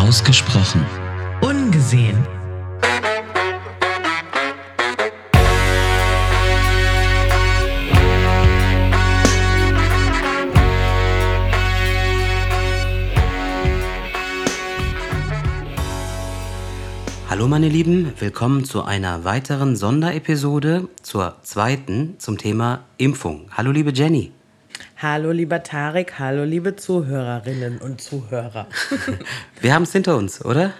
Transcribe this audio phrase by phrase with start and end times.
[0.00, 0.86] Ausgesprochen.
[1.42, 2.16] Ungesehen.
[17.28, 23.50] Hallo meine Lieben, willkommen zu einer weiteren Sonderepisode, zur zweiten zum Thema Impfung.
[23.54, 24.32] Hallo liebe Jenny.
[25.02, 28.66] Hallo lieber Tarek, hallo liebe Zuhörerinnen und Zuhörer.
[29.62, 30.74] Wir haben es hinter uns, oder?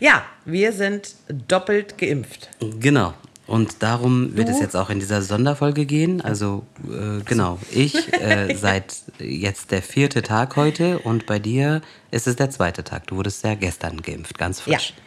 [0.00, 2.50] Ja, wir sind doppelt geimpft.
[2.80, 3.14] Genau.
[3.46, 4.52] Und darum wird Du?
[4.52, 6.20] es jetzt auch in dieser Sonderfolge gehen.
[6.20, 12.26] Also äh, genau, ich äh, seit jetzt der vierte Tag heute und bei dir ist
[12.26, 13.06] es der zweite Tag.
[13.06, 14.92] Du wurdest ja gestern geimpft, ganz frisch.
[14.96, 15.02] Ja.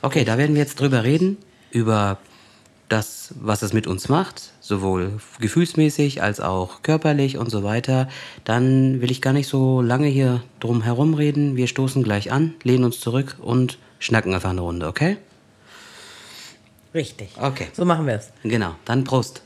[0.00, 1.36] Okay, da werden wir jetzt drüber reden,
[1.70, 2.18] über
[2.94, 8.08] das, was es mit uns macht, sowohl gefühlsmäßig als auch körperlich und so weiter.
[8.44, 11.56] Dann will ich gar nicht so lange hier drum herum reden.
[11.56, 15.16] Wir stoßen gleich an, lehnen uns zurück und schnacken einfach eine Runde, okay?
[16.94, 17.30] Richtig.
[17.36, 17.66] Okay.
[17.72, 18.30] So machen wir es.
[18.44, 19.42] Genau, dann Prost.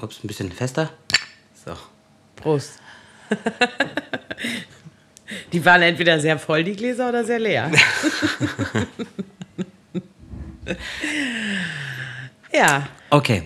[0.00, 0.90] Ups, ein bisschen fester.
[1.64, 1.74] So.
[2.34, 2.72] Prost.
[5.52, 7.70] Die waren entweder sehr voll, die Gläser, oder sehr leer.
[12.56, 13.42] ja, Okay.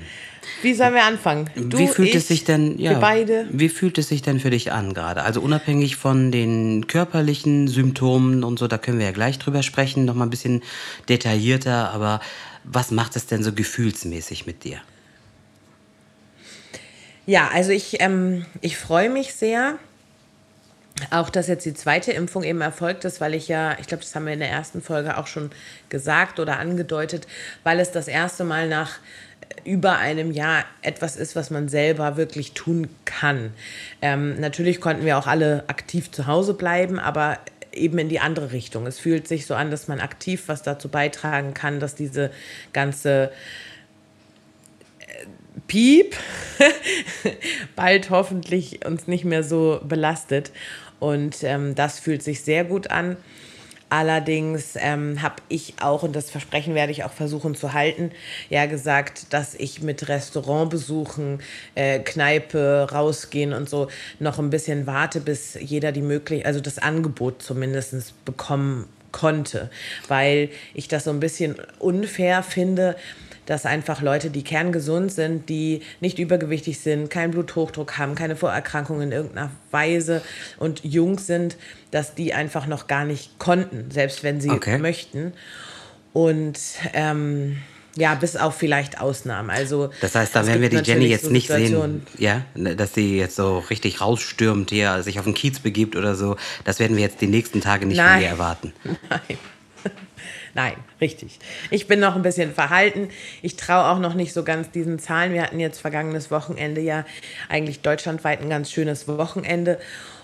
[0.63, 1.51] wie sollen wir anfangen?
[1.55, 3.47] Du, wie fühlt ich, es sich denn, ja, wir beide.
[3.51, 5.23] wie fühlt es sich denn für dich an gerade?
[5.23, 10.05] Also unabhängig von den körperlichen Symptomen und so, da können wir ja gleich drüber sprechen,
[10.05, 10.63] noch mal ein bisschen
[11.09, 12.21] detaillierter, aber
[12.65, 14.79] was macht es denn so gefühlsmäßig mit dir?
[17.27, 19.79] Ja, also ich, ähm, ich freue mich sehr,
[21.11, 24.15] auch dass jetzt die zweite Impfung eben erfolgt ist, weil ich ja, ich glaube, das
[24.15, 25.51] haben wir in der ersten Folge auch schon
[25.89, 27.27] gesagt oder angedeutet,
[27.65, 28.99] weil es das erste Mal nach
[29.65, 33.53] über einem Jahr etwas ist, was man selber wirklich tun kann.
[34.01, 37.39] Ähm, natürlich konnten wir auch alle aktiv zu Hause bleiben, aber
[37.73, 38.87] eben in die andere Richtung.
[38.87, 42.31] Es fühlt sich so an, dass man aktiv was dazu beitragen kann, dass diese
[42.73, 43.31] ganze
[45.67, 46.17] Piep
[47.77, 50.51] bald hoffentlich uns nicht mehr so belastet.
[51.01, 53.17] Und ähm, das fühlt sich sehr gut an.
[53.93, 58.13] Allerdings ähm, habe ich auch, und das Versprechen werde ich auch versuchen zu halten,
[58.49, 61.41] ja gesagt, dass ich mit Restaurantbesuchen,
[61.75, 63.89] äh, Kneipe, rausgehen und so
[64.21, 69.71] noch ein bisschen warte, bis jeder die Möglichkeit, also das Angebot zumindest bekommen konnte.
[70.07, 72.95] Weil ich das so ein bisschen unfair finde,
[73.51, 79.09] dass einfach Leute, die kerngesund sind, die nicht übergewichtig sind, keinen Bluthochdruck haben, keine Vorerkrankungen
[79.09, 80.23] in irgendeiner Weise
[80.59, 81.57] und jung sind,
[81.91, 84.79] dass die einfach noch gar nicht konnten, selbst wenn sie Okay.
[84.79, 85.33] möchten.
[86.13, 86.61] Und
[86.93, 87.57] ähm,
[87.97, 89.51] ja, bis auf vielleicht Ausnahmen.
[89.51, 92.95] Also, Das heißt, da werden wir die Jenny jetzt so nicht sehen, ja, ne, dass
[92.95, 96.37] sie jetzt so richtig rausstürmt, hier sich auf den Kiez begibt oder so.
[96.63, 98.23] Das werden wir jetzt die nächsten Tage nicht von Nein.
[98.23, 98.73] ihr erwarten.
[99.11, 99.39] Nein.
[100.55, 101.39] Nein, richtig.
[101.71, 103.09] Ich bin noch ein bisschen verhalten.
[103.43, 105.33] Ich traue auch noch nicht so ganz diesen Zahlen.
[105.33, 107.05] Wir hatten jetzt vergangenes Wochenende ja
[107.49, 109.79] eigentlich deutschlandweit ein ganz schönes Wochenende.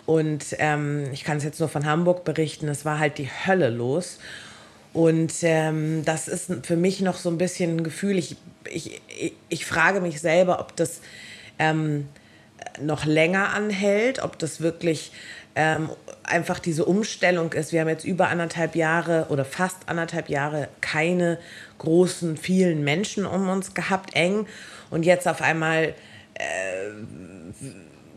[0.05, 2.69] Und ähm, ich kann es jetzt nur von Hamburg berichten.
[2.69, 4.19] Es war halt die Hölle los.
[4.93, 8.17] Und ähm, das ist für mich noch so ein bisschen ein Gefühl.
[8.17, 8.37] Ich,
[8.73, 9.01] ich,
[9.49, 11.03] ich, frage mich selber, ob das
[11.59, 12.09] ähm,
[12.81, 15.13] noch länger anhält, ob das wirklich
[15.57, 15.91] ähm,
[16.23, 17.73] einfach diese Umstellung ist.
[17.73, 21.39] Wir haben jetzt über anderthalb Jahre oder fast anderthalb Jahre keine
[21.79, 24.47] großen, vielen Menschen um uns gehabt, eng.
[24.91, 25.95] Und jetzt auf einmal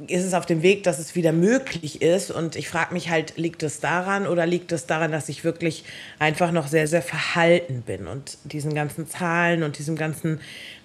[0.07, 2.31] ist es auf dem Weg, dass es wieder möglich ist.
[2.31, 5.83] Und ich frage mich halt, liegt es daran oder liegt es daran, dass ich wirklich
[6.19, 10.39] einfach noch sehr, sehr verhalten bin und diesen ganzen Zahlen und diesem ganzen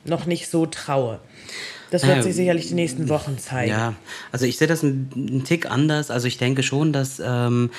[0.05, 1.21] noch nicht so traue.
[1.95, 3.71] Das wird Naja, sich sicherlich die nächsten Wochen zeigen.
[3.71, 3.95] Ja,
[4.33, 6.11] also ich sehe das ein, ein Tick anders.
[6.11, 7.71] Also ich denke schon, dass ähm,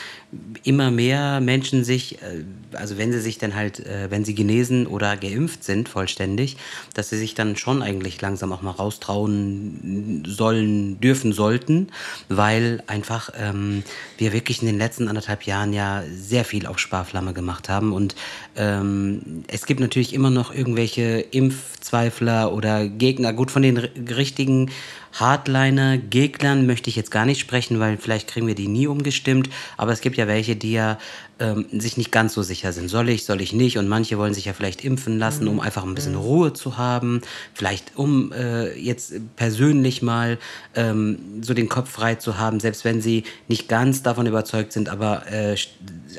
[0.63, 4.87] immer mehr Menschen sich, äh, also wenn sie sich dann halt, äh, wenn sie genesen
[4.87, 6.57] oder geimpft sind vollständig,
[6.93, 11.87] dass sie sich dann schon eigentlich langsam auch mal raustrauen sollen, dürfen, sollten,
[12.29, 13.83] weil einfach ähm,
[14.17, 18.15] wir wirklich in den letzten anderthalb Jahren ja sehr viel auf Sparflamme gemacht haben und
[18.55, 23.33] ähm, es gibt natürlich immer noch irgendwelche Impfzweifler oder Gegner.
[23.33, 23.89] Gut, von den r-
[25.15, 29.49] richtigen Hardliner-Gegnern möchte ich jetzt gar nicht sprechen, weil vielleicht kriegen wir die nie umgestimmt.
[29.77, 30.97] Aber es gibt ja welche, die ja
[31.39, 32.89] ähm, sich nicht ganz so sicher sind.
[32.89, 33.77] Soll ich, soll ich nicht?
[33.77, 37.21] Und manche wollen sich ja vielleicht impfen lassen, um einfach ein bisschen Ruhe zu haben.
[37.53, 40.37] Vielleicht um äh, jetzt persönlich mal
[40.75, 44.89] ähm, so den Kopf frei zu haben, selbst wenn sie nicht ganz davon überzeugt sind.
[44.89, 45.69] Aber äh, st-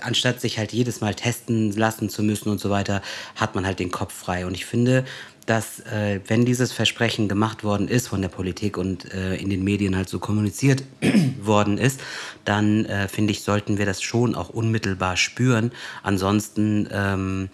[0.01, 3.03] anstatt sich halt jedes Mal testen lassen zu müssen und so weiter,
[3.35, 4.47] hat man halt den Kopf frei.
[4.47, 5.05] Und ich finde,
[5.47, 9.63] dass äh, wenn dieses Versprechen gemacht worden ist von der Politik und äh, in den
[9.63, 10.83] Medien halt so kommuniziert
[11.41, 12.01] worden ist,
[12.45, 15.71] dann äh, finde ich, sollten wir das schon auch unmittelbar spüren.
[16.03, 17.49] Ansonsten, ähm,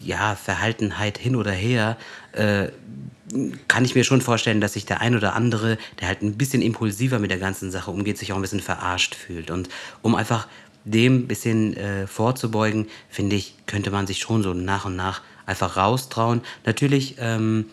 [0.00, 1.96] ja, Verhaltenheit hin oder her,
[2.32, 2.68] äh,
[3.68, 6.60] kann ich mir schon vorstellen, dass sich der ein oder andere, der halt ein bisschen
[6.60, 9.50] impulsiver mit der ganzen Sache umgeht, sich auch ein bisschen verarscht fühlt.
[9.50, 9.68] Und
[10.02, 10.48] um einfach
[10.84, 15.22] dem ein bisschen äh, vorzubeugen, finde ich, könnte man sich schon so nach und nach
[15.46, 16.40] einfach raustrauen.
[16.64, 17.66] Natürlich ähm,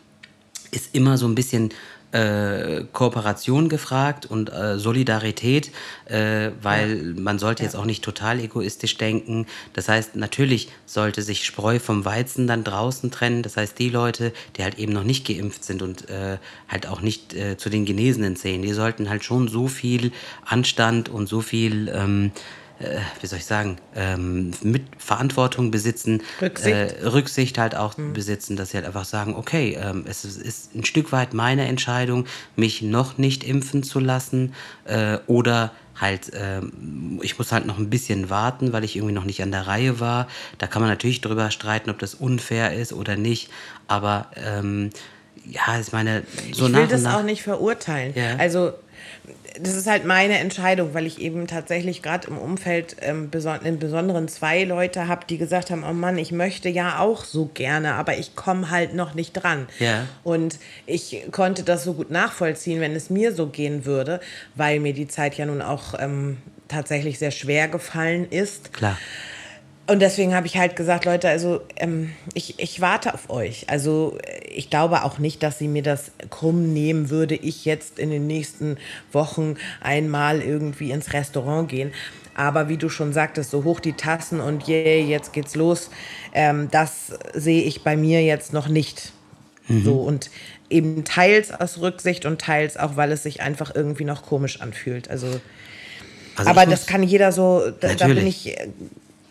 [0.72, 1.72] ist immer so ein bisschen
[2.12, 5.72] äh, Kooperation gefragt und äh, Solidarität,
[6.06, 7.22] äh, weil ja.
[7.22, 9.46] man sollte jetzt auch nicht total egoistisch denken.
[9.74, 13.44] Das heißt, natürlich sollte sich Spreu vom Weizen dann draußen trennen.
[13.44, 16.38] Das heißt, die Leute, die halt eben noch nicht geimpft sind und äh,
[16.68, 20.12] halt auch nicht äh, zu den Genesenen zählen, die sollten halt schon so viel
[20.46, 22.32] Anstand und so viel ähm,
[22.80, 28.14] äh, wie soll ich sagen, ähm, mit Verantwortung besitzen, Rücksicht, äh, Rücksicht halt auch mhm.
[28.14, 31.68] besitzen, dass sie halt einfach sagen, okay, ähm, es ist, ist, ein Stück weit meine
[31.68, 34.54] Entscheidung, mich noch nicht impfen zu lassen
[34.86, 39.26] äh, oder halt, ähm, ich muss halt noch ein bisschen warten, weil ich irgendwie noch
[39.26, 40.28] nicht an der Reihe war.
[40.58, 43.50] Da kann man natürlich drüber streiten, ob das unfair ist oder nicht,
[43.88, 44.92] aber ähm,
[45.46, 46.24] ja, ich meine,
[46.54, 48.14] so ich will das nach, auch nicht verurteilen.
[48.16, 48.36] Ja.
[48.38, 48.74] Also
[49.62, 53.80] das ist halt meine Entscheidung, weil ich eben tatsächlich gerade im Umfeld ähm, beson im
[53.80, 57.96] Besonderen zwei Leute habe, die gesagt haben, oh Mann, ich möchte ja auch so gerne,
[57.96, 59.68] aber ich komme halt noch nicht dran.
[59.80, 60.06] Ja.
[60.24, 64.20] Und ich konnte das so gut nachvollziehen, wenn es mir so gehen würde,
[64.56, 66.38] weil mir die Zeit ja nun auch ähm,
[66.68, 68.74] tatsächlich sehr schwer gefallen ist.
[68.74, 68.98] Klar.
[69.90, 73.66] Und deswegen habe ich halt gesagt, Leute, also ähm, ich, ich warte auf euch.
[73.70, 78.12] Also ich glaube auch nicht, dass sie mir das krumm nehmen würde, ich jetzt in
[78.12, 78.78] den nächsten
[79.12, 81.92] Wochen einmal irgendwie ins Restaurant gehen.
[82.36, 85.90] Aber wie du schon sagtest, so hoch die Tassen und yeah, jetzt geht's los,
[86.34, 89.12] ähm, das sehe ich bei mir jetzt noch nicht.
[89.68, 89.84] Mhm.
[89.84, 90.30] So und
[90.70, 95.10] eben teils aus Rücksicht und teils auch, weil es sich einfach irgendwie noch komisch anfühlt.
[95.10, 95.28] Also,
[96.36, 98.56] also aber das kann jeder so, da, da bin ich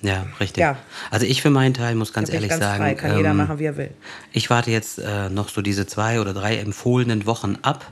[0.03, 0.61] ja, richtig.
[0.61, 0.77] Ja.
[1.11, 2.95] Also ich für meinen Teil muss ganz ehrlich ganz sagen, frei.
[2.95, 3.91] kann ähm, jeder machen, wie er will.
[4.33, 7.91] Ich warte jetzt äh, noch so diese zwei oder drei empfohlenen Wochen ab.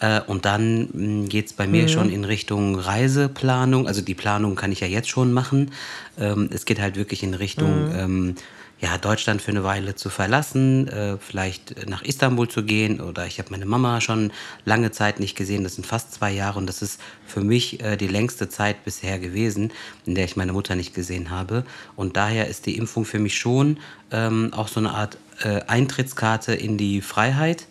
[0.00, 1.88] Äh, und dann hm, geht es bei mir mhm.
[1.88, 3.86] schon in Richtung Reiseplanung.
[3.86, 5.72] Also die Planung kann ich ja jetzt schon machen.
[6.18, 7.98] Ähm, es geht halt wirklich in Richtung mhm.
[7.98, 8.34] ähm,
[8.80, 13.00] ja, Deutschland für eine Weile zu verlassen, äh, vielleicht nach Istanbul zu gehen.
[13.00, 14.32] Oder ich habe meine Mama schon
[14.64, 15.64] lange Zeit nicht gesehen.
[15.64, 19.18] Das sind fast zwei Jahre und das ist für mich äh, die längste Zeit bisher
[19.18, 19.72] gewesen,
[20.06, 21.64] in der ich meine Mutter nicht gesehen habe.
[21.94, 23.78] Und daher ist die Impfung für mich schon
[24.10, 27.66] ähm, auch so eine Art äh, Eintrittskarte in die Freiheit.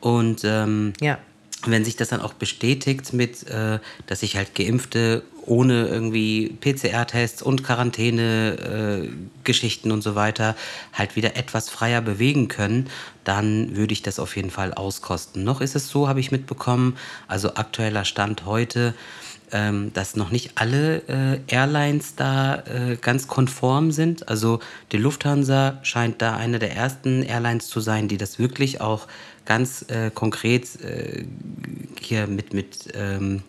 [0.00, 1.18] Und ähm, ja
[1.66, 7.42] wenn sich das dann auch bestätigt mit, äh, dass sich halt Geimpfte ohne irgendwie PCR-Tests
[7.42, 10.54] und Quarantäne-Geschichten äh, und so weiter
[10.92, 12.88] halt wieder etwas freier bewegen können,
[13.24, 15.44] dann würde ich das auf jeden Fall auskosten.
[15.44, 16.96] Noch ist es so, habe ich mitbekommen,
[17.28, 18.94] also aktueller Stand heute,
[19.52, 24.28] ähm, dass noch nicht alle äh, Airlines da äh, ganz konform sind.
[24.28, 24.60] Also
[24.92, 29.06] die Lufthansa scheint da eine der ersten Airlines zu sein, die das wirklich auch
[29.44, 31.24] ganz äh, konkret äh,
[32.00, 33.42] hier mit, mit ähm,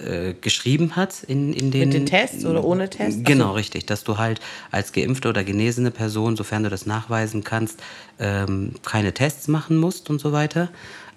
[0.00, 1.88] äh, geschrieben hat in, in den.
[1.88, 3.20] Mit den Tests oder ohne Tests?
[3.24, 3.56] Genau, also.
[3.56, 3.86] richtig.
[3.86, 7.82] Dass du halt als geimpfte oder genesene Person, sofern du das nachweisen kannst,
[8.18, 10.68] ähm, keine Tests machen musst und so weiter.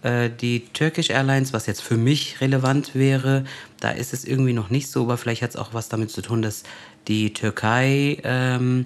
[0.03, 3.45] Äh, die Turkish Airlines, was jetzt für mich relevant wäre,
[3.79, 6.21] da ist es irgendwie noch nicht so, aber vielleicht hat es auch was damit zu
[6.21, 6.63] tun, dass
[7.07, 8.85] die Türkei ähm,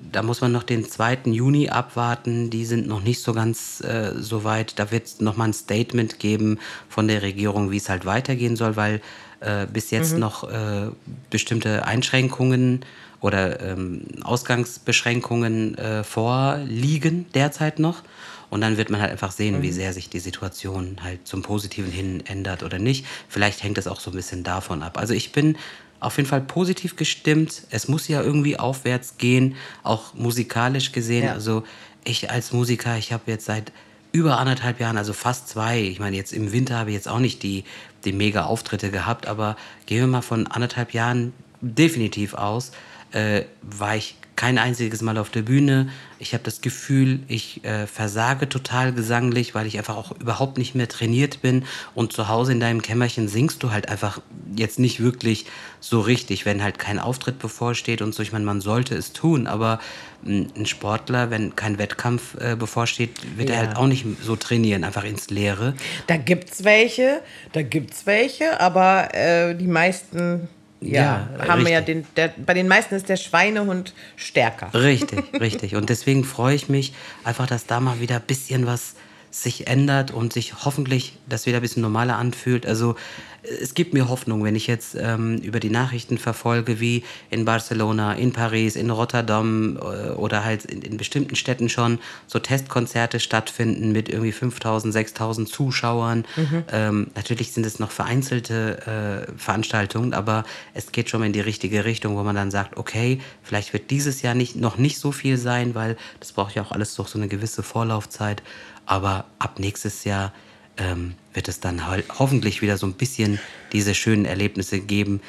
[0.00, 1.20] da muss man noch den 2.
[1.26, 2.50] Juni abwarten.
[2.50, 4.78] Die sind noch nicht so ganz äh, so weit.
[4.78, 6.58] Da wird es nochmal ein Statement geben
[6.88, 9.00] von der Regierung, wie es halt weitergehen soll, weil
[9.40, 10.20] äh, bis jetzt mhm.
[10.20, 10.90] noch äh,
[11.30, 12.84] bestimmte Einschränkungen
[13.20, 18.02] oder ähm, Ausgangsbeschränkungen äh, vorliegen derzeit noch.
[18.50, 19.62] Und dann wird man halt einfach sehen, mhm.
[19.62, 23.06] wie sehr sich die Situation halt zum Positiven hin ändert oder nicht.
[23.28, 24.98] Vielleicht hängt es auch so ein bisschen davon ab.
[24.98, 25.56] Also ich bin
[26.00, 27.62] auf jeden Fall positiv gestimmt.
[27.70, 31.24] Es muss ja irgendwie aufwärts gehen, auch musikalisch gesehen.
[31.24, 31.32] Ja.
[31.32, 31.64] Also
[32.04, 33.72] ich als Musiker, ich habe jetzt seit
[34.12, 37.18] über anderthalb Jahren, also fast zwei, ich meine, jetzt im Winter habe ich jetzt auch
[37.18, 37.64] nicht die,
[38.04, 42.72] die mega Auftritte gehabt, aber gehen wir mal von anderthalb Jahren definitiv aus,
[43.12, 45.88] äh, war ich kein einziges Mal auf der Bühne.
[46.20, 50.76] Ich habe das Gefühl, ich äh, versage total gesanglich, weil ich einfach auch überhaupt nicht
[50.76, 51.64] mehr trainiert bin.
[51.96, 54.20] Und zu Hause in deinem Kämmerchen singst du halt einfach
[54.54, 55.46] jetzt nicht wirklich
[55.80, 58.22] so richtig, wenn halt kein Auftritt bevorsteht und so.
[58.22, 59.80] Ich meine, man sollte es tun, aber
[60.24, 63.56] ein Sportler, wenn kein Wettkampf äh, bevorsteht, wird ja.
[63.56, 65.74] er halt auch nicht so trainieren, einfach ins Leere.
[66.06, 70.48] Da gibt's welche, da gibt's welche, aber äh, die meisten
[70.80, 74.72] ja, ja haben wir ja den, der, bei den meisten ist der Schweinehund stärker.
[74.74, 75.74] Richtig, richtig.
[75.74, 76.92] Und deswegen freue ich mich
[77.24, 78.94] einfach, dass da mal wieder ein bisschen was
[79.30, 82.66] sich ändert und sich hoffentlich das wieder ein bisschen normaler anfühlt.
[82.66, 82.96] Also
[83.42, 88.14] es gibt mir Hoffnung, wenn ich jetzt ähm, über die Nachrichten verfolge, wie in Barcelona,
[88.14, 93.92] in Paris, in Rotterdam äh, oder halt in, in, bestimmten Städten schon so Testkonzerte stattfinden
[93.92, 96.24] mit irgendwie 5000, 6000 Zuschauern.
[96.36, 96.64] Mhm.
[96.72, 100.44] Ähm, natürlich sind es noch vereinzelte äh, Veranstaltungen, aber
[100.74, 103.90] es geht schon mal in die richtige Richtung, wo man dann sagt, okay, vielleicht wird
[103.90, 107.06] dieses Jahr nicht, noch nicht so viel sein, weil das braucht ja auch alles doch
[107.06, 108.42] so eine gewisse Vorlaufzeit.
[108.88, 110.32] Aber ab nächstes Jahr
[110.78, 113.38] ähm, wird es dann ho hoffentlich wieder so ein bisschen
[113.70, 115.20] diese schönen Erlebnisse geben,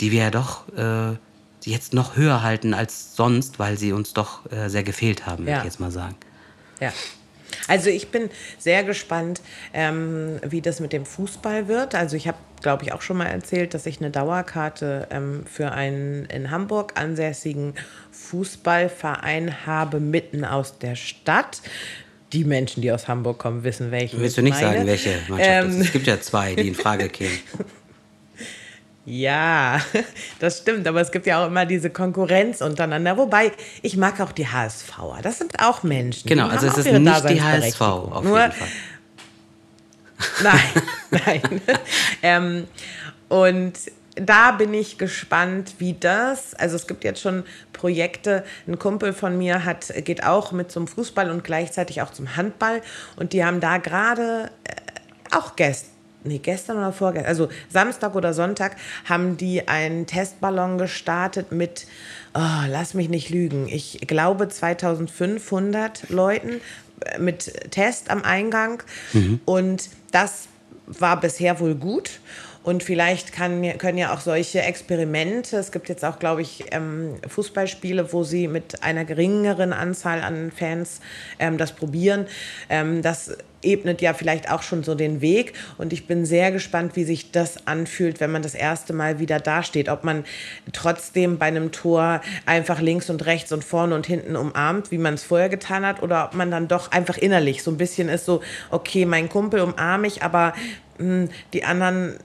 [0.00, 1.16] die wir ja doch äh,
[1.62, 5.50] jetzt noch höher halten als sonst, weil sie uns doch äh, sehr gefehlt haben, ja.
[5.50, 6.16] würde ich jetzt mal sagen.
[6.80, 6.92] Ja.
[7.68, 9.40] Also ich bin sehr gespannt,
[9.72, 11.94] ähm, wie das mit dem Fußball wird.
[11.94, 15.70] Also ich habe, glaube ich, auch schon mal erzählt, dass ich eine Dauerkarte ähm, für
[15.70, 17.74] einen in Hamburg ansässigen
[18.10, 21.62] Fußballverein habe, mitten aus der Stadt
[22.34, 24.18] die Menschen, die aus Hamburg kommen, wissen, welche.
[24.18, 24.76] Willst du nicht meine.
[24.76, 27.38] sagen, welche Mannschaft ähm, Es gibt ja zwei, die in Frage kämen.
[29.06, 29.82] Ja,
[30.38, 33.18] das stimmt, aber es gibt ja auch immer diese Konkurrenz untereinander.
[33.18, 35.18] Wobei, ich mag auch die HSVer.
[35.22, 36.26] Das sind auch Menschen.
[36.26, 38.68] Genau, also es ist nicht die HSV auf Nur, jeden Fall.
[40.42, 41.60] Nein, nein.
[42.22, 42.66] ähm,
[43.28, 43.72] und
[44.16, 46.54] da bin ich gespannt, wie das.
[46.54, 48.44] Also es gibt jetzt schon Projekte.
[48.66, 52.80] Ein Kumpel von mir hat, geht auch mit zum Fußball und gleichzeitig auch zum Handball.
[53.16, 55.90] Und die haben da gerade äh, auch gestern.
[56.26, 61.86] Nee, gestern oder vorgestern, also Samstag oder Sonntag, haben die einen Testballon gestartet mit,
[62.32, 66.62] oh, lass mich nicht lügen, ich glaube 2500 Leuten
[67.04, 68.82] äh, mit Test am Eingang.
[69.12, 69.40] Mhm.
[69.44, 70.48] Und das
[70.86, 72.20] war bisher wohl gut.
[72.64, 77.16] Und vielleicht kann, können ja auch solche Experimente, es gibt jetzt auch, glaube ich, ähm,
[77.28, 81.00] Fußballspiele, wo sie mit einer geringeren Anzahl an Fans
[81.38, 82.26] ähm, das probieren.
[82.70, 85.52] Ähm, das ebnet ja vielleicht auch schon so den Weg.
[85.76, 89.40] Und ich bin sehr gespannt, wie sich das anfühlt, wenn man das erste Mal wieder
[89.40, 89.90] dasteht.
[89.90, 90.24] Ob man
[90.72, 95.14] trotzdem bei einem Tor einfach links und rechts und vorne und hinten umarmt, wie man
[95.14, 98.24] es vorher getan hat, oder ob man dann doch einfach innerlich so ein bisschen ist
[98.24, 98.40] so,
[98.70, 100.54] okay, mein Kumpel umarme ich, aber
[100.98, 102.18] mh, hm, die anderen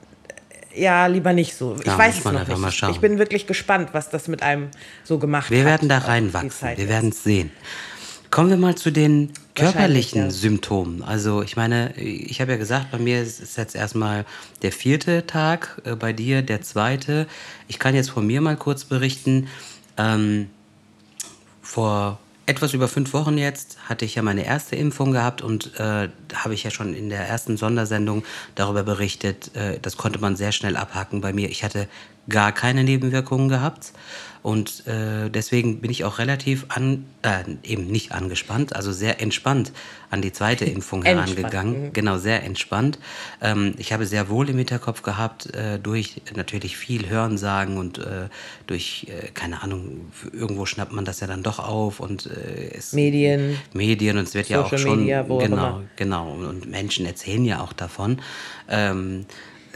[0.80, 1.76] ja, lieber nicht so.
[1.80, 2.84] Ich ja, weiß es noch nicht.
[2.90, 4.70] Ich bin wirklich gespannt, was das mit einem
[5.04, 5.66] so gemacht wir hat.
[5.66, 6.78] Wir werden da reinwachsen.
[6.78, 7.52] Wir werden es sehen.
[8.32, 10.30] Kommen wir mal zu den körperlichen ja.
[10.32, 11.04] Symptomen.
[11.04, 14.26] Also ich meine, ich habe ja gesagt, bei mir ist jetzt erstmal
[14.62, 17.28] der vierte Tag, äh, bei dir der zweite.
[17.68, 19.48] Ich kann jetzt von mir mal kurz berichten.
[19.98, 20.50] Ähm,
[21.62, 26.10] vor etwas über fünf Wochen jetzt hatte ich ja meine erste Impfung gehabt und äh,
[26.34, 28.24] habe ich ja schon in der ersten Sondersendung
[28.56, 29.56] darüber berichtet.
[29.56, 31.50] Äh, das konnte man sehr schnell abhaken bei mir.
[31.50, 31.88] Ich hatte
[32.30, 33.94] gar keine Nebenwirkungen gehabt.
[34.42, 39.74] Und äh, deswegen bin ich auch relativ an, äh, eben nicht angespannt, also sehr entspannt
[40.10, 41.88] an die zweite Impfung herangegangen.
[41.88, 41.94] Mhm.
[41.94, 43.00] Genau, sehr entspannt.
[43.42, 48.30] Ähm, ich habe sehr wohl im Hinterkopf gehabt, äh, durch natürlich viel Hörensagen und äh,
[48.66, 52.94] durch, äh, keine Ahnung, irgendwo schnappt man das ja dann doch auf und äh, es,
[52.94, 53.58] Medien.
[53.74, 55.00] Medien und es wird Social ja auch schon.
[55.02, 56.32] Media, genau, genau.
[56.32, 58.22] Und Menschen erzählen ja auch davon.
[58.70, 59.26] Ähm,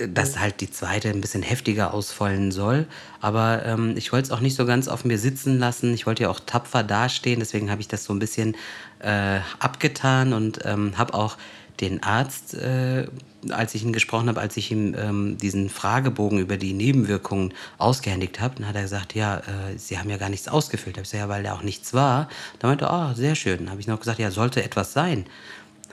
[0.10, 2.88] dass halt die zweite ein bisschen heftiger ausfallen soll.
[3.22, 5.94] Aber ähm, ich wollte es auch nicht so ganz auf mir sitzen lassen.
[5.94, 7.40] Ich wollte ja auch tapfer dastehen.
[7.40, 8.56] Deswegen habe ich das so ein bisschen
[9.00, 11.38] äh, abgetan und ähm, habe auch
[11.80, 13.08] den Arzt, äh,
[13.50, 18.40] als ich ihn gesprochen habe, als ich ihm ähm, diesen Fragebogen über die Nebenwirkungen ausgehändigt
[18.40, 20.96] habe, dann hat er gesagt, ja, äh, Sie haben ja gar nichts ausgefüllt.
[20.96, 22.30] Da habe ich gesagt, ja, weil da auch nichts war.
[22.60, 23.60] Da meinte er, oh, sehr schön.
[23.60, 25.26] Dann habe ich noch gesagt, ja, sollte etwas sein.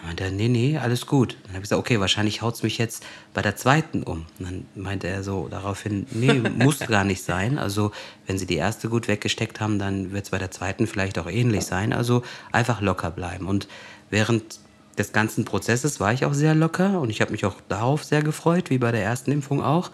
[0.00, 1.36] Dann meinte er, nee, nee, alles gut.
[1.42, 3.04] Dann habe ich gesagt, okay, wahrscheinlich haut es mich jetzt
[3.34, 4.26] bei der zweiten um.
[4.38, 7.58] Und dann meinte er so daraufhin, nee, muss gar nicht sein.
[7.58, 7.92] Also
[8.26, 11.28] wenn Sie die erste gut weggesteckt haben, dann wird es bei der zweiten vielleicht auch
[11.28, 11.92] ähnlich sein.
[11.92, 13.46] Also einfach locker bleiben.
[13.46, 13.68] Und
[14.08, 14.60] während
[14.96, 18.22] des ganzen Prozesses war ich auch sehr locker und ich habe mich auch darauf sehr
[18.22, 19.90] gefreut, wie bei der ersten Impfung auch.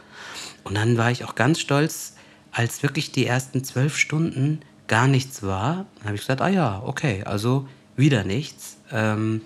[0.64, 2.14] Und dann war ich auch ganz stolz,
[2.50, 5.86] als wirklich die ersten zwölf Stunden gar nichts war.
[5.96, 8.78] Dann habe ich gesagt, ah ja, okay, also wieder nichts.
[8.92, 9.42] Ähm,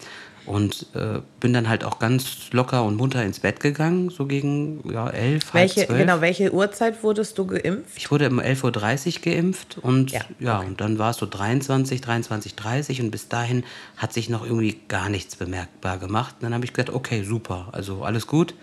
[0.46, 4.82] und äh, bin dann halt auch ganz locker und munter ins Bett gegangen, so gegen
[4.90, 7.96] ja, 11, welche, halb Genau, welche Uhrzeit wurdest du geimpft?
[7.96, 10.68] Ich wurde um 11.30 Uhr geimpft und ja, ja okay.
[10.68, 13.64] und dann war es so 23, 23.30 und bis dahin
[13.96, 16.36] hat sich noch irgendwie gar nichts bemerkbar gemacht.
[16.38, 18.54] Und dann habe ich gedacht, okay, super, also alles gut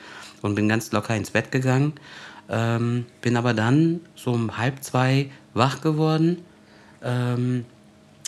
[0.41, 1.93] und bin ganz locker ins Bett gegangen.
[2.49, 6.43] Ähm, bin aber dann so um halb zwei wach geworden.
[7.03, 7.65] Ähm,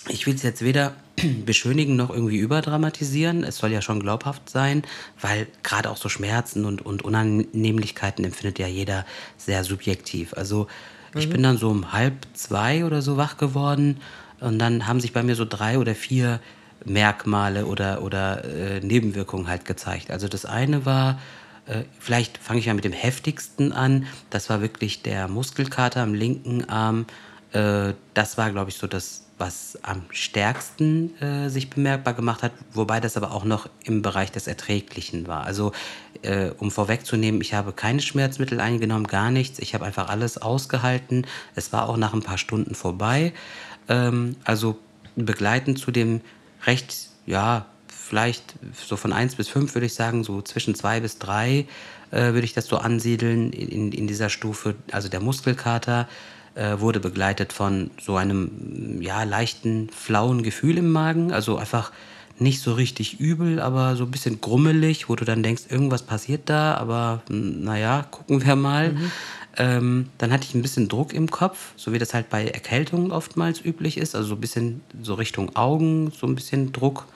[0.08, 0.94] ich will es jetzt weder
[1.46, 3.44] beschönigen noch irgendwie überdramatisieren.
[3.44, 4.84] Es soll ja schon glaubhaft sein,
[5.20, 9.06] weil gerade auch so Schmerzen und, und Unannehmlichkeiten empfindet ja jeder
[9.38, 10.34] sehr subjektiv.
[10.34, 10.68] Also
[11.15, 11.32] ich mhm.
[11.32, 14.00] bin dann so um halb zwei oder so wach geworden
[14.39, 16.39] und dann haben sich bei mir so drei oder vier
[16.86, 20.12] Merkmale oder, oder äh, Nebenwirkungen halt gezeigt.
[20.12, 21.20] Also das eine war,
[21.65, 26.13] äh, vielleicht fange ich ja mit dem heftigsten an, das war wirklich der Muskelkater am
[26.13, 27.06] linken Arm.
[27.51, 32.51] Äh, das war, glaube ich, so das was am stärksten äh, sich bemerkbar gemacht hat,
[32.74, 35.46] wobei das aber auch noch im Bereich des Erträglichen war.
[35.46, 35.72] Also
[36.22, 39.60] äh, um vorwegzunehmen, ich habe keine Schmerzmittel eingenommen, gar nichts.
[39.60, 41.25] Ich habe einfach alles ausgehalten.
[41.55, 43.34] Es war auch nach ein paar Stunden vorbei.
[43.88, 44.77] Ähm, also
[45.15, 46.22] begleitend zu dem
[46.65, 51.19] recht, ja, vielleicht so von 1 bis 5 würde ich sagen, so zwischen 2 bis
[51.19, 51.65] 3
[52.12, 54.75] äh, würde ich das so ansiedeln in, in dieser Stufe.
[54.91, 56.08] Also der Muskelkater
[56.56, 61.32] äh, wurde begleitet von so einem ja, leichten, flauen Gefühl im Magen.
[61.32, 61.91] Also einfach
[62.39, 66.44] nicht so richtig übel, aber so ein bisschen grummelig, wo du dann denkst, irgendwas passiert
[66.46, 68.94] da, aber hm, naja, gucken wir mal.
[68.94, 69.12] Mhm.
[69.58, 73.12] Ähm, dann hatte ich ein bisschen Druck im Kopf, so wie das halt bei Erkältungen
[73.12, 77.08] oftmals üblich ist, also so ein bisschen so Richtung Augen, so ein bisschen Druck.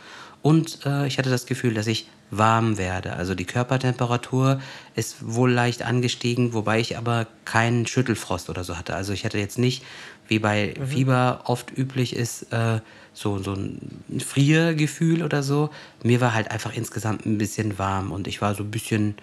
[0.43, 3.13] Und äh, ich hatte das Gefühl, dass ich warm werde.
[3.13, 4.61] Also die Körpertemperatur
[4.93, 8.93] ist wohl leicht angestiegen, wobei ich aber keinen Schüttelfrost oder so hatte.
[8.93, 9.83] Also ich hatte jetzt nicht,
[10.27, 10.85] wie bei mhm.
[10.85, 12.81] Fieber oft üblich ist, äh,
[13.13, 15.69] so, so ein Friergefühl oder so.
[16.03, 19.15] Mir war halt einfach insgesamt ein bisschen warm und ich war so ein bisschen,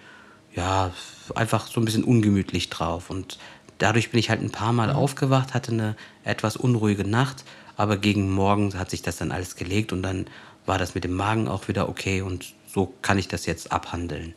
[0.55, 0.91] ja,
[1.35, 3.11] einfach so ein bisschen ungemütlich drauf.
[3.11, 3.37] Und
[3.77, 4.95] dadurch bin ich halt ein paar Mal mhm.
[4.95, 7.43] aufgewacht, hatte eine etwas unruhige Nacht,
[7.77, 10.25] aber gegen morgen hat sich das dann alles gelegt und dann
[10.65, 14.33] war das mit dem Magen auch wieder okay und so kann ich das jetzt abhandeln.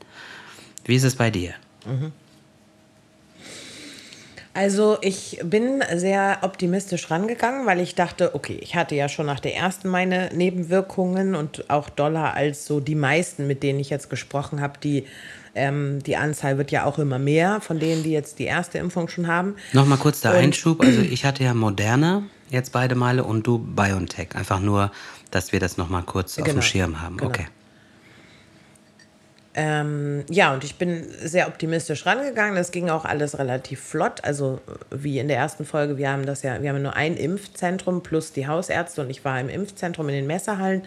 [0.85, 1.55] Wie ist es bei dir?
[1.87, 2.13] Mhm.
[4.57, 9.41] Also ich bin sehr optimistisch rangegangen, weil ich dachte, okay, ich hatte ja schon nach
[9.41, 14.11] der ersten meine Nebenwirkungen und auch doller als so die meisten, mit denen ich jetzt
[14.11, 15.07] gesprochen habe, die
[15.57, 19.09] ähm, die Anzahl wird ja auch immer mehr von denen, die jetzt die erste Impfung
[19.09, 19.55] schon haben.
[19.73, 20.81] Nochmal kurz der und Einschub.
[20.81, 24.35] Also ich hatte ja Moderna jetzt beide Male und du BioNTech.
[24.35, 24.91] Einfach nur,
[25.35, 26.45] dass wir das nochmal kurz genau.
[26.45, 26.67] auf dem genau.
[26.67, 27.17] Schirm haben.
[27.17, 27.31] Genau.
[27.31, 27.47] Okay.
[29.57, 32.57] Ähm, ja, und ich bin sehr optimistisch rangegangen.
[32.57, 34.25] Das ging auch alles relativ flott.
[34.25, 34.61] Also
[34.91, 38.33] wie in der ersten Folge, wir haben das ja, wir haben nur ein Impfzentrum plus
[38.33, 40.83] die Hausärzte und ich war im Impfzentrum in den Messerhallen.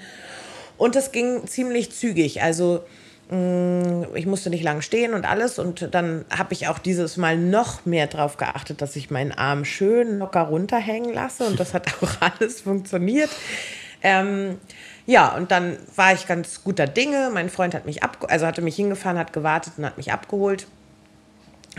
[0.77, 2.41] Und das ging ziemlich zügig.
[2.41, 2.83] Also
[3.29, 5.59] mm, ich musste nicht lang stehen und alles.
[5.59, 9.63] Und dann habe ich auch dieses Mal noch mehr darauf geachtet, dass ich meinen Arm
[9.63, 11.45] schön locker runterhängen lasse.
[11.45, 13.29] Und das hat auch alles funktioniert.
[14.01, 14.59] Ähm,
[15.05, 17.29] ja, und dann war ich ganz guter Dinge.
[17.33, 20.67] Mein Freund hat mich ab, also hatte mich hingefahren, hat gewartet und hat mich abgeholt.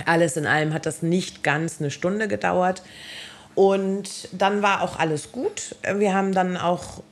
[0.07, 2.83] Alles in allem hat das nicht ganz eine Stunde gedauert.
[3.54, 5.76] Und dann war auch alles gut.
[5.94, 7.02] Wir haben dann auch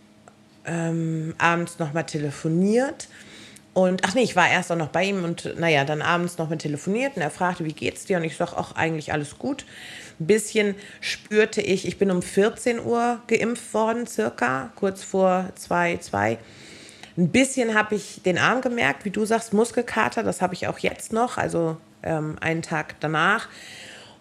[0.65, 3.09] ähm, abends nochmal telefoniert.
[3.75, 6.57] Und ach nee, ich war erst auch noch bei ihm und naja, dann abends nochmal
[6.57, 8.17] telefoniert und er fragte, wie geht's dir?
[8.17, 9.67] Und ich sag auch eigentlich alles gut.
[10.19, 15.99] Ein bisschen spürte ich, ich bin um 14 Uhr geimpft worden, circa, kurz vor 2,
[15.99, 16.39] 2.
[17.19, 20.79] Ein bisschen habe ich den Arm gemerkt, wie du sagst, Muskelkater, das habe ich auch
[20.79, 23.49] jetzt noch, also ähm, einen Tag danach.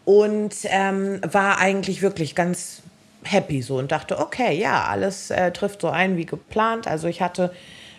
[0.05, 2.83] Und ähm, war eigentlich wirklich ganz
[3.23, 6.87] happy so und dachte, okay, ja, alles äh, trifft so ein wie geplant.
[6.87, 7.51] Also ich hatte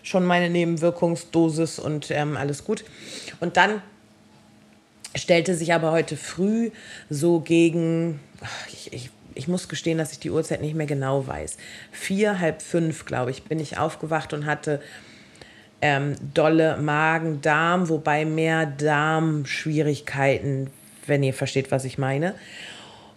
[0.03, 2.85] schon meine Nebenwirkungsdosis und ähm, alles gut.
[3.41, 3.83] Und dann
[5.17, 6.71] stellte sich aber heute früh
[7.11, 8.21] so gegen,
[8.69, 11.57] ich, ich, ich muss gestehen, dass ich die Uhrzeit nicht mehr genau weiß.
[11.93, 14.81] Vier, halb fünf, glaube ich, bin ich aufgewacht und hatte
[15.83, 20.71] ähm, dolle Magen-Darm, wobei mehr Darmschwierigkeiten,
[21.07, 22.35] wenn ihr versteht, was ich meine.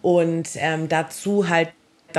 [0.02, 1.70] Und ähm, dazu halt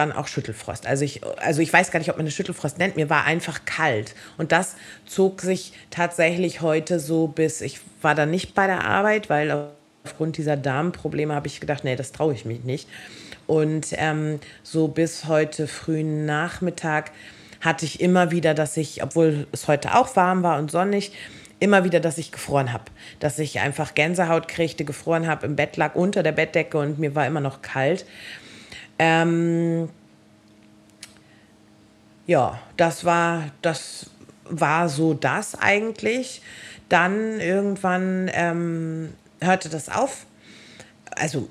[0.00, 0.86] dann auch Schüttelfrost.
[0.86, 2.96] Also ich, also ich weiß gar nicht, ob man eine Schüttelfrost nennt.
[2.96, 4.14] Mir war einfach kalt.
[4.38, 9.30] Und das zog sich tatsächlich heute so bis, ich war dann nicht bei der Arbeit,
[9.30, 9.70] weil
[10.04, 12.88] aufgrund dieser Darmprobleme habe ich gedacht, nee, das traue ich mich nicht.
[13.46, 17.10] Und ähm, so bis heute frühen Nachmittag
[17.60, 21.12] hatte ich immer wieder, dass ich, obwohl es heute auch warm war und sonnig,
[21.58, 22.84] immer wieder, dass ich gefroren habe.
[23.18, 27.14] Dass ich einfach Gänsehaut kriegte, gefroren habe, im Bett lag unter der Bettdecke und mir
[27.14, 28.06] war immer noch kalt.
[29.02, 29.88] Ähm,
[32.26, 34.10] ja, das war, das
[34.44, 36.42] war so das eigentlich.
[36.90, 40.26] Dann irgendwann ähm, hörte das auf.
[41.16, 41.48] Also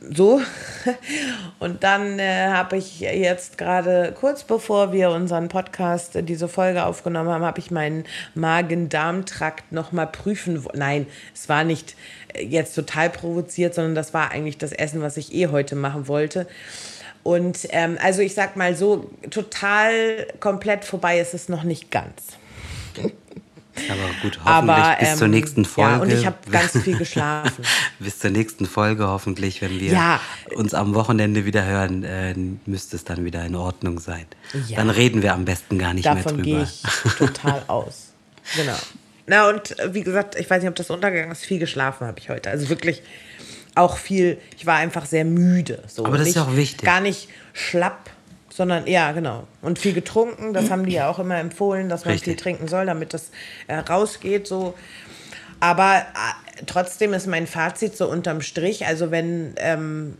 [0.00, 0.40] so.
[1.58, 6.84] Und dann äh, habe ich jetzt gerade kurz bevor wir unseren Podcast, äh, diese Folge
[6.84, 10.66] aufgenommen haben, habe ich meinen Magen-Darm-Trakt nochmal prüfen.
[10.74, 11.96] Nein, es war nicht
[12.34, 16.08] äh, jetzt total provoziert, sondern das war eigentlich das Essen, was ich eh heute machen
[16.08, 16.46] wollte.
[17.22, 22.12] Und ähm, also ich sag mal so, total komplett vorbei ist es noch nicht ganz.
[23.74, 25.90] Aber gut, hoffentlich Aber, bis ähm, zur nächsten Folge.
[25.90, 27.64] Ja, und ich habe ganz viel geschlafen.
[27.98, 30.20] bis zur nächsten Folge hoffentlich, wenn wir ja.
[30.54, 32.34] uns am Wochenende wieder hören, äh,
[32.66, 34.26] müsste es dann wieder in Ordnung sein.
[34.68, 34.76] Ja.
[34.76, 36.58] Dann reden wir am besten gar nicht Davon mehr drüber.
[36.60, 38.08] Davon gehe ich total aus.
[38.56, 38.76] Genau.
[39.26, 42.18] Na und äh, wie gesagt, ich weiß nicht, ob das untergegangen ist, viel geschlafen habe
[42.18, 42.50] ich heute.
[42.50, 43.02] Also wirklich
[43.74, 45.82] auch viel, ich war einfach sehr müde.
[45.86, 46.04] So.
[46.04, 46.84] Aber das nicht, ist ja auch wichtig.
[46.84, 48.10] Gar nicht schlapp,
[48.52, 49.46] sondern ja, genau.
[49.62, 52.34] Und viel getrunken, das haben die ja auch immer empfohlen, dass man Richtig.
[52.34, 53.30] viel trinken soll, damit das
[53.66, 54.46] äh, rausgeht.
[54.46, 54.74] So.
[55.58, 60.18] Aber äh, trotzdem ist mein Fazit so unterm Strich, also wenn ähm,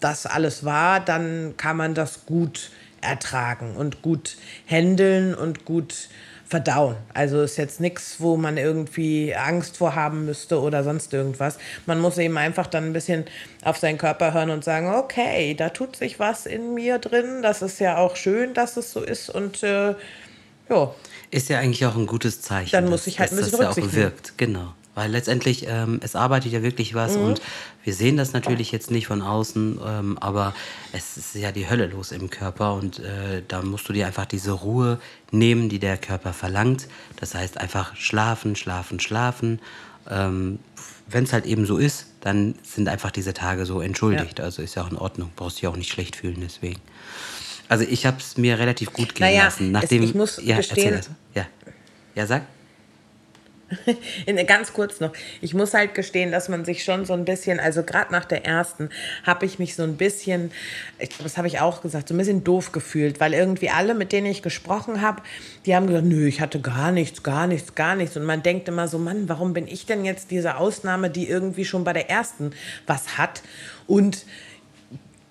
[0.00, 4.36] das alles war, dann kann man das gut ertragen und gut
[4.66, 6.08] handeln und gut
[6.50, 6.96] verdauen.
[7.14, 11.58] Also ist jetzt nichts, wo man irgendwie Angst vor haben müsste oder sonst irgendwas.
[11.86, 13.24] Man muss eben einfach dann ein bisschen
[13.62, 17.42] auf seinen Körper hören und sagen, okay, da tut sich was in mir drin.
[17.42, 19.94] Das ist ja auch schön, dass es so ist und äh,
[20.68, 20.94] ja.
[21.30, 22.72] Ist ja eigentlich auch ein gutes Zeichen.
[22.72, 24.74] Dann muss ich halt ein bisschen dass das ja auch wirkt, genau.
[24.94, 27.22] Weil letztendlich, ähm, es arbeitet ja wirklich was mhm.
[27.22, 27.42] und
[27.84, 30.52] wir sehen das natürlich jetzt nicht von außen, ähm, aber
[30.92, 34.26] es ist ja die Hölle los im Körper und äh, da musst du dir einfach
[34.26, 35.00] diese Ruhe
[35.30, 36.88] nehmen, die der Körper verlangt.
[37.16, 39.60] Das heißt einfach schlafen, schlafen, schlafen.
[40.08, 40.58] Ähm,
[41.06, 44.40] Wenn es halt eben so ist, dann sind einfach diese Tage so entschuldigt.
[44.40, 44.44] Ja.
[44.44, 46.80] Also ist ja auch in Ordnung, brauchst dich auch nicht schlecht fühlen deswegen.
[47.68, 49.70] Also ich habe es mir relativ gut gehen naja, lassen.
[49.70, 51.00] Nachdem, es, ich muss ja, gestehen,
[51.34, 51.46] ja.
[52.16, 52.42] ja, sag.
[54.26, 55.12] In, ganz kurz noch.
[55.40, 58.44] Ich muss halt gestehen, dass man sich schon so ein bisschen, also gerade nach der
[58.44, 58.90] ersten,
[59.24, 60.50] habe ich mich so ein bisschen,
[60.98, 63.94] ich glaube, das habe ich auch gesagt, so ein bisschen doof gefühlt, weil irgendwie alle,
[63.94, 65.22] mit denen ich gesprochen habe,
[65.66, 68.16] die haben gesagt, nö, ich hatte gar nichts, gar nichts, gar nichts.
[68.16, 71.64] Und man denkt immer so, Mann, warum bin ich denn jetzt diese Ausnahme, die irgendwie
[71.64, 72.52] schon bei der ersten
[72.86, 73.42] was hat
[73.86, 74.24] und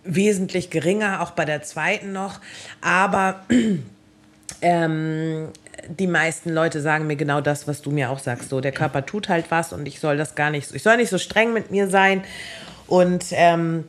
[0.04, 2.40] wesentlich geringer, auch bei der zweiten noch.
[2.82, 3.46] Aber
[4.62, 5.50] ähm,
[5.98, 8.50] die meisten Leute sagen mir genau das, was du mir auch sagst.
[8.50, 11.10] So, der Körper tut halt was und ich soll das gar nicht, ich soll nicht
[11.10, 12.24] so streng mit mir sein.
[12.88, 13.86] Und ähm,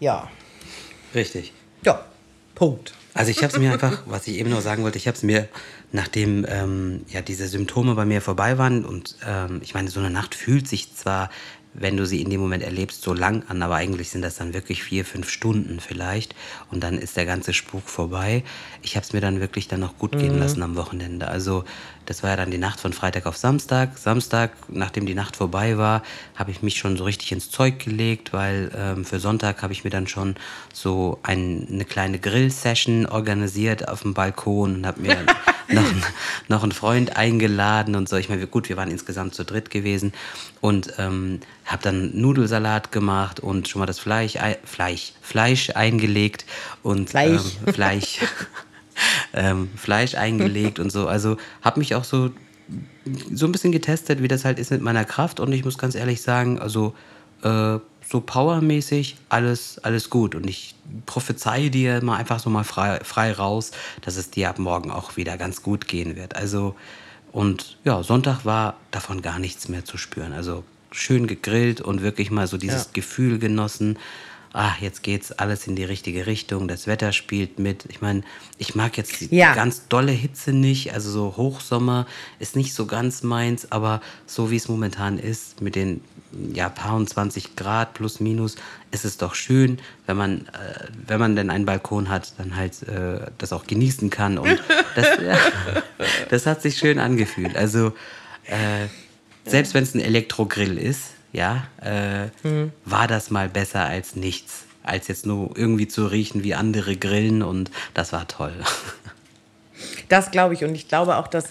[0.00, 0.28] ja.
[1.14, 1.52] Richtig.
[1.84, 2.04] Ja,
[2.54, 2.92] Punkt.
[3.14, 5.22] Also ich habe es mir einfach, was ich eben noch sagen wollte, ich habe es
[5.22, 5.48] mir,
[5.90, 10.10] nachdem ähm, ja diese Symptome bei mir vorbei waren und ähm, ich meine, so eine
[10.10, 11.30] Nacht fühlt sich zwar
[11.74, 14.54] wenn du sie in dem Moment erlebst, so lang an, aber eigentlich sind das dann
[14.54, 16.34] wirklich vier, fünf Stunden vielleicht
[16.70, 18.44] und dann ist der ganze Spuk vorbei.
[18.82, 20.40] Ich habe es mir dann wirklich dann noch gut gehen mhm.
[20.40, 21.28] lassen am Wochenende.
[21.28, 21.64] Also
[22.06, 23.96] das war ja dann die Nacht von Freitag auf Samstag.
[23.96, 26.02] Samstag, nachdem die Nacht vorbei war,
[26.34, 29.84] habe ich mich schon so richtig ins Zeug gelegt, weil ähm, für Sonntag habe ich
[29.84, 30.34] mir dann schon
[30.72, 35.16] so ein, eine kleine Grill-Session organisiert auf dem Balkon und habe mir
[35.72, 35.84] noch,
[36.48, 38.16] noch einen Freund eingeladen und so.
[38.16, 40.12] Ich meine, gut, wir waren insgesamt zu dritt gewesen
[40.60, 46.44] und ähm, habe dann Nudelsalat gemacht und schon mal das Fleisch, Fleisch, Fleisch eingelegt
[46.82, 48.18] und Fleisch, ähm, Fleisch,
[49.32, 51.06] ähm, Fleisch eingelegt und so.
[51.06, 52.30] Also habe mich auch so
[53.32, 55.94] so ein bisschen getestet, wie das halt ist mit meiner Kraft und ich muss ganz
[55.94, 56.94] ehrlich sagen, also
[57.42, 57.78] äh,
[58.12, 60.34] so powermäßig alles, alles gut.
[60.34, 60.74] Und ich
[61.06, 63.70] prophezeie dir mal einfach so mal frei, frei raus,
[64.02, 66.36] dass es dir ab morgen auch wieder ganz gut gehen wird.
[66.36, 66.76] Also,
[67.32, 70.34] und ja, Sonntag war davon gar nichts mehr zu spüren.
[70.34, 72.90] Also schön gegrillt und wirklich mal so dieses ja.
[72.92, 73.98] Gefühl genossen.
[74.54, 76.68] Ach, jetzt geht's alles in die richtige Richtung.
[76.68, 77.86] Das Wetter spielt mit.
[77.88, 78.22] Ich meine,
[78.58, 79.54] ich mag jetzt die ja.
[79.54, 80.92] ganz dolle Hitze nicht.
[80.92, 82.06] Also so Hochsommer
[82.38, 86.02] ist nicht so ganz meins, aber so wie es momentan ist, mit den
[86.52, 88.56] ja, paar und 20 Grad plus minus,
[88.90, 92.82] ist es doch schön, wenn man, äh, wenn man denn einen Balkon hat, dann halt
[92.88, 94.38] äh, das auch genießen kann.
[94.38, 94.62] Und
[94.94, 95.38] das, ja,
[96.28, 97.56] das hat sich schön angefühlt.
[97.56, 97.92] Also
[98.46, 98.88] äh,
[99.44, 102.72] selbst wenn es ein Elektrogrill ist, ja, äh, mhm.
[102.84, 104.64] war das mal besser als nichts.
[104.84, 108.54] Als jetzt nur irgendwie zu riechen wie andere Grillen und das war toll.
[110.08, 111.46] Das glaube ich und ich glaube auch, dass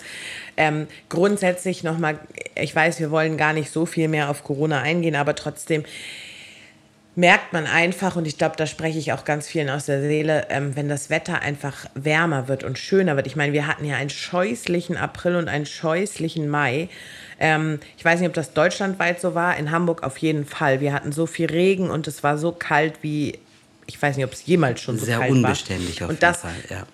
[0.56, 2.20] ähm, grundsätzlich nochmal,
[2.56, 5.84] ich weiß, wir wollen gar nicht so viel mehr auf Corona eingehen, aber trotzdem
[7.16, 10.48] merkt man einfach, und ich glaube, da spreche ich auch ganz vielen aus der Seele,
[10.50, 13.28] ähm, wenn das Wetter einfach wärmer wird und schöner wird.
[13.28, 16.88] Ich meine, wir hatten ja einen scheußlichen April und einen scheußlichen Mai.
[17.42, 20.80] Ähm, ich weiß nicht, ob das deutschlandweit so war, in Hamburg auf jeden Fall.
[20.80, 23.40] Wir hatten so viel Regen und es war so kalt wie,
[23.88, 25.36] ich weiß nicht, ob es jemals schon so Sehr kalt war.
[25.36, 26.86] Sehr unbeständig auf und jeden das, Fall, ja.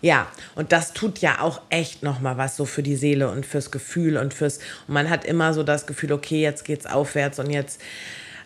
[0.00, 3.70] Ja, und das tut ja auch echt nochmal was so für die Seele und fürs
[3.70, 4.58] Gefühl und fürs.
[4.86, 7.80] Und man hat immer so das Gefühl, okay, jetzt geht's aufwärts und jetzt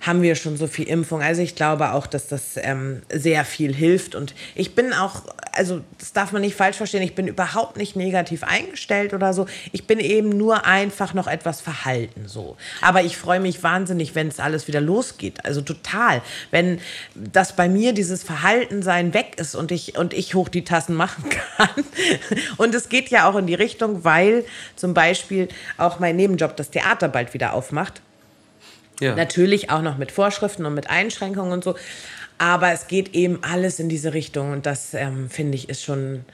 [0.01, 1.23] haben wir schon so viel Impfung.
[1.23, 4.15] Also ich glaube auch, dass das ähm, sehr viel hilft.
[4.15, 7.97] Und ich bin auch, also das darf man nicht falsch verstehen, ich bin überhaupt nicht
[7.97, 9.47] negativ eingestellt oder so.
[9.73, 12.57] Ich bin eben nur einfach noch etwas verhalten so.
[12.81, 15.45] Aber ich freue mich wahnsinnig, wenn es alles wieder losgeht.
[15.45, 16.23] Also total.
[16.51, 16.81] Wenn
[17.15, 21.25] das bei mir dieses Verhaltensein weg ist und ich, und ich hoch die Tassen machen
[21.57, 21.85] kann.
[22.57, 24.45] Und es geht ja auch in die Richtung, weil
[24.77, 28.03] zum Beispiel auch mein Nebenjob das Theater bald wieder aufmacht.
[29.01, 29.15] Ja.
[29.15, 31.77] Natürlich auch noch mit Vorschriften und mit Einschränkungen und so.
[32.39, 36.25] Aber es geht eben alles in diese Richtung und das ähm, finde ich ist schon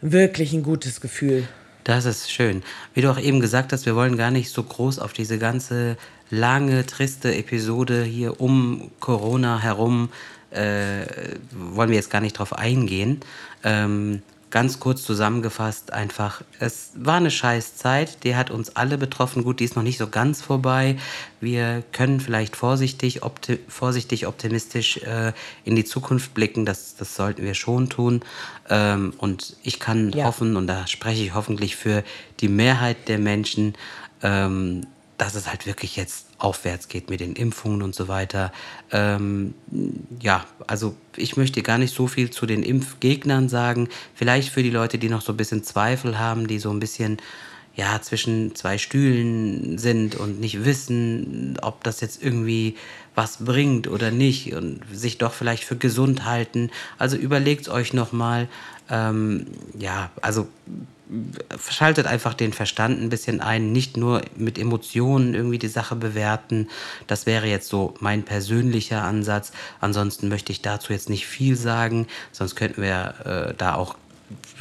[0.00, 1.46] wirklich ein gutes Gefühl.
[1.84, 2.62] Das ist schön.
[2.94, 5.96] Wie du auch eben gesagt hast, wir wollen gar nicht so groß auf diese ganze
[6.30, 10.10] lange, triste Episode hier um Corona herum,
[10.50, 11.04] äh,
[11.52, 13.20] wollen wir jetzt gar nicht drauf eingehen.
[13.64, 19.44] Ähm, ganz kurz zusammengefasst einfach, es war eine scheiß Zeit, die hat uns alle betroffen.
[19.44, 20.98] Gut, die ist noch nicht so ganz vorbei.
[21.40, 25.32] Wir können vielleicht vorsichtig, opti vorsichtig optimistisch äh,
[25.64, 26.66] in die Zukunft blicken.
[26.66, 28.20] Das, das sollten wir schon tun.
[28.68, 30.26] Ähm, und ich kann ja.
[30.26, 32.04] hoffen, und da spreche ich hoffentlich für
[32.40, 33.74] die Mehrheit der Menschen,
[34.22, 34.86] ähm,
[35.18, 38.52] dass es halt wirklich jetzt aufwärts geht mit den Impfungen und so weiter.
[38.90, 39.54] Ähm,
[40.20, 43.88] ja, also ich möchte gar nicht so viel zu den Impfgegnern sagen.
[44.14, 47.18] Vielleicht für die Leute, die noch so ein bisschen Zweifel haben, die so ein bisschen
[47.74, 52.76] ja, zwischen zwei Stühlen sind und nicht wissen, ob das jetzt irgendwie
[53.14, 56.70] was bringt oder nicht und sich doch vielleicht für gesund halten.
[56.98, 58.48] Also überlegt euch nochmal.
[58.88, 59.46] Ähm,
[59.78, 60.48] ja, also
[61.70, 66.68] schaltet einfach den Verstand ein bisschen ein, nicht nur mit Emotionen irgendwie die Sache bewerten.
[67.06, 69.52] Das wäre jetzt so mein persönlicher Ansatz.
[69.80, 73.14] Ansonsten möchte ich dazu jetzt nicht viel sagen, sonst könnten wir
[73.50, 73.96] äh, da auch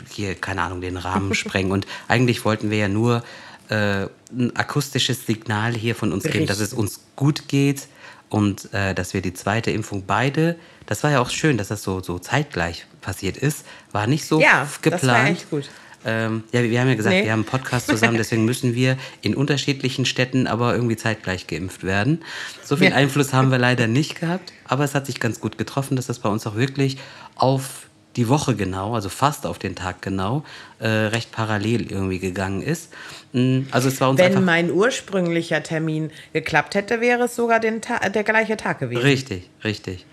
[0.09, 1.71] hier, keine Ahnung, den Rahmen sprengen.
[1.71, 3.23] Und eigentlich wollten wir ja nur
[3.69, 7.87] äh, ein akustisches Signal hier von uns geben, dass es uns gut geht
[8.31, 11.83] und äh, dass wir die zweite Impfung beide, das war ja auch schön, dass das
[11.83, 15.03] so, so zeitgleich passiert ist, war nicht so ja, geplant.
[15.03, 15.69] Das war echt gut.
[16.05, 17.25] Ähm, ja, wir haben ja gesagt, nee.
[17.25, 21.83] wir haben einen Podcast zusammen, deswegen müssen wir in unterschiedlichen Städten aber irgendwie zeitgleich geimpft
[21.83, 22.23] werden.
[22.63, 22.95] So viel ja.
[22.95, 26.19] Einfluss haben wir leider nicht gehabt, aber es hat sich ganz gut getroffen, dass das
[26.19, 26.97] bei uns auch wirklich
[27.35, 30.43] auf die Woche genau, also fast auf den Tag genau,
[30.79, 32.91] äh, recht parallel irgendwie gegangen ist.
[33.33, 37.81] Mm, also es war uns Wenn mein ursprünglicher Termin geklappt hätte, wäre es sogar den
[37.81, 39.01] der gleiche Tag gewesen.
[39.01, 40.05] Richtig, richtig.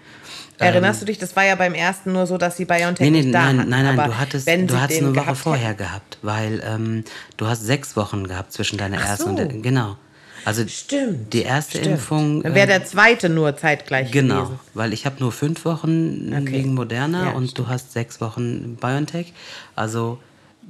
[0.61, 3.11] Erinnerst ähm, du dich, das war ja beim ersten nur so, dass sie BioNTech nee,
[3.11, 3.71] nee, nicht da nein, hatten.
[3.71, 5.79] Nein, nein, nein, du hattest, du hattest eine Woche vorher hätten.
[5.79, 7.05] gehabt, weil ähm,
[7.37, 9.31] du hast sechs Wochen gehabt zwischen deiner Ach ersten so.
[9.31, 9.97] und der, genau.
[10.49, 11.97] Also stimmt, die erste stimmt.
[11.97, 12.43] Impfung.
[12.43, 14.61] Dann wäre der zweite nur zeitgleich genau, gewesen.
[14.73, 16.53] Weil ich habe nur fünf Wochen okay.
[16.53, 17.67] wegen Moderna ja, und stimmt.
[17.67, 19.35] du hast sechs Wochen BioNTech.
[19.77, 20.19] Also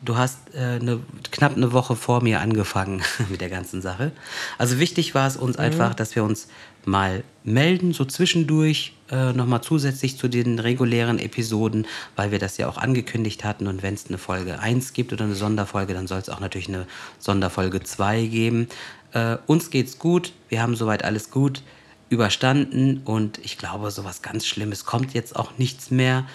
[0.05, 0.99] du hast äh, eine,
[1.31, 4.11] knapp eine Woche vor mir angefangen mit der ganzen Sache.
[4.59, 5.63] Also wichtig war es uns mhm.
[5.63, 6.49] einfach, dass wir uns
[6.85, 11.87] mal melden, so zwischendurch, äh, nochmal zusätzlich zu den regulären Episoden,
[12.17, 13.67] weil wir das ja auch angekündigt hatten.
[13.67, 16.69] Und wenn es eine Folge 1 gibt oder eine Sonderfolge, dann soll es auch natürlich
[16.69, 16.87] eine
[17.19, 18.69] Sonderfolge 2 geben.
[19.13, 21.63] Äh, uns geht's gut, wir haben soweit alles gut
[22.11, 26.27] überstanden und ich glaube, sowas ganz Schlimmes kommt jetzt auch nichts mehr.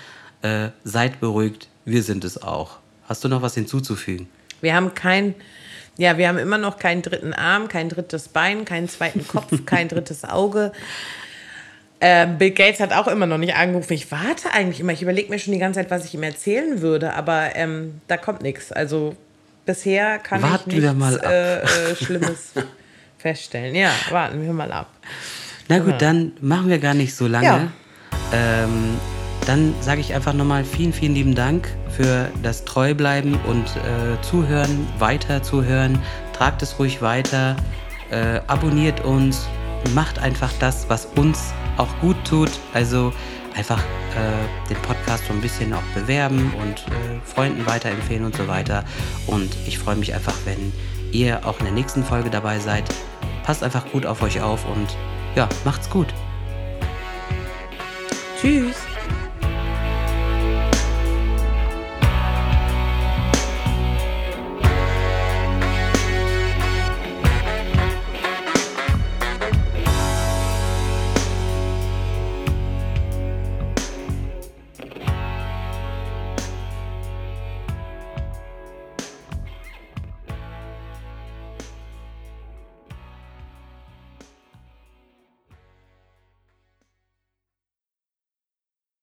[0.42, 2.80] Äh, seid beruhigt, wir sind es auch.
[3.08, 4.28] Hast du noch was hinzuzufügen?
[4.62, 5.36] Wir haben kein,
[5.98, 9.88] ja, wir haben immer noch keinen dritten Arm, kein drittes Bein, keinen zweiten Kopf, kein
[9.88, 10.72] drittes Auge.
[12.00, 13.94] Äh, Bill Gates hat auch immer noch nicht angerufen.
[13.94, 14.92] Ich warte eigentlich immer.
[14.92, 18.18] Ich überlege mir schon die ganze Zeit, was ich ihm erzählen würde, aber ähm, da
[18.18, 18.72] kommt nichts.
[18.72, 19.16] Also
[19.65, 22.54] bisher kann warten ich nichts mal äh, äh, Schlimmes
[23.17, 23.76] feststellen.
[23.76, 24.91] Ja, warten wir mal ab.
[25.69, 25.97] Na gut, ja.
[25.97, 27.45] dann machen wir gar nicht so lange.
[27.45, 27.67] Ja.
[28.34, 28.97] Ähm,
[29.45, 34.88] dann sage ich einfach nochmal vielen, vielen lieben Dank für das Treubleiben und äh, Zuhören,
[34.99, 35.99] weiter zuhören.
[36.34, 37.56] Tragt es ruhig weiter,
[38.10, 39.47] äh, abonniert uns,
[39.93, 42.52] macht einfach das, was uns auch gut tut.
[42.73, 43.13] Also
[43.56, 48.48] einfach äh, den Podcast so ein bisschen auch bewerben und äh, Freunden weiterempfehlen und so
[48.48, 48.84] weiter.
[49.28, 50.72] Und ich freue mich einfach, wenn
[51.12, 52.84] ihr auch in der nächsten Folge dabei seid.
[53.44, 54.96] Passt einfach gut auf euch auf und
[55.36, 56.08] ja, macht's gut.
[58.42, 58.93] Tschüss.